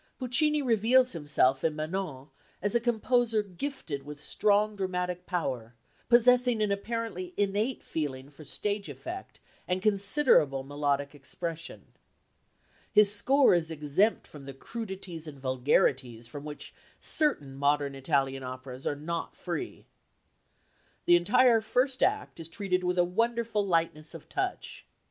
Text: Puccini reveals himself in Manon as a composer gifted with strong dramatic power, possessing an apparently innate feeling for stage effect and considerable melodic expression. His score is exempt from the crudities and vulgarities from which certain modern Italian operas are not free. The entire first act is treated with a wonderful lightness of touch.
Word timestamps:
Puccini 0.17 0.63
reveals 0.63 1.11
himself 1.11 1.63
in 1.63 1.75
Manon 1.75 2.29
as 2.59 2.73
a 2.73 2.79
composer 2.79 3.43
gifted 3.43 4.01
with 4.01 4.19
strong 4.19 4.75
dramatic 4.75 5.27
power, 5.27 5.75
possessing 6.09 6.59
an 6.59 6.71
apparently 6.71 7.35
innate 7.37 7.83
feeling 7.83 8.27
for 8.31 8.43
stage 8.43 8.89
effect 8.89 9.39
and 9.67 9.79
considerable 9.79 10.63
melodic 10.63 11.13
expression. 11.13 11.85
His 12.91 13.13
score 13.13 13.53
is 13.53 13.69
exempt 13.69 14.25
from 14.25 14.45
the 14.45 14.55
crudities 14.55 15.27
and 15.27 15.39
vulgarities 15.39 16.27
from 16.27 16.45
which 16.45 16.73
certain 16.99 17.53
modern 17.55 17.93
Italian 17.93 18.41
operas 18.41 18.87
are 18.87 18.95
not 18.95 19.35
free. 19.37 19.85
The 21.05 21.15
entire 21.15 21.61
first 21.61 22.01
act 22.01 22.39
is 22.39 22.49
treated 22.49 22.83
with 22.83 22.97
a 22.97 23.03
wonderful 23.03 23.63
lightness 23.63 24.15
of 24.15 24.27
touch. 24.27 24.87